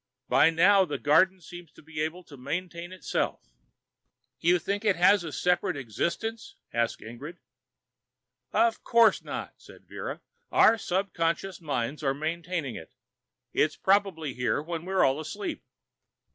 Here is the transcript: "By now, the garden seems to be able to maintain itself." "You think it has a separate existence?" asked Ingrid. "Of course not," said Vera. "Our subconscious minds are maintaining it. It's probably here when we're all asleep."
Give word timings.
"By 0.27 0.49
now, 0.49 0.83
the 0.83 0.97
garden 0.97 1.41
seems 1.41 1.71
to 1.73 1.83
be 1.83 2.01
able 2.01 2.23
to 2.23 2.35
maintain 2.35 2.91
itself." 2.91 3.39
"You 4.39 4.57
think 4.57 4.83
it 4.83 4.95
has 4.95 5.23
a 5.23 5.31
separate 5.31 5.77
existence?" 5.77 6.55
asked 6.73 7.01
Ingrid. 7.03 7.37
"Of 8.51 8.83
course 8.83 9.23
not," 9.23 9.53
said 9.57 9.85
Vera. 9.85 10.21
"Our 10.51 10.79
subconscious 10.79 11.61
minds 11.61 12.01
are 12.01 12.15
maintaining 12.15 12.73
it. 12.73 12.91
It's 13.53 13.75
probably 13.75 14.33
here 14.33 14.59
when 14.59 14.85
we're 14.85 15.03
all 15.05 15.19
asleep." 15.19 15.63